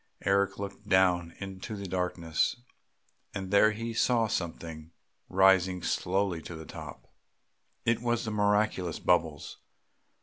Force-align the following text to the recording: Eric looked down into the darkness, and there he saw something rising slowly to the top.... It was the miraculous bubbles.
Eric 0.23 0.57
looked 0.57 0.89
down 0.89 1.35
into 1.37 1.75
the 1.75 1.87
darkness, 1.87 2.55
and 3.35 3.51
there 3.51 3.69
he 3.69 3.93
saw 3.93 4.25
something 4.25 4.89
rising 5.29 5.83
slowly 5.83 6.41
to 6.41 6.55
the 6.55 6.65
top.... 6.65 7.07
It 7.85 8.01
was 8.01 8.25
the 8.25 8.31
miraculous 8.31 8.97
bubbles. 8.97 9.57